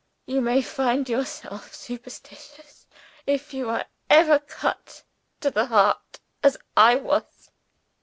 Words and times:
You 0.25 0.41
may 0.41 0.63
find 0.63 1.07
yourself 1.07 1.75
superstitious, 1.75 2.87
if 3.27 3.53
you 3.53 3.69
are 3.69 3.85
ever 4.09 4.39
cut 4.39 5.03
to 5.41 5.51
the 5.51 5.67
heart 5.67 6.19
as 6.41 6.57
I 6.75 6.95
was. 6.95 7.51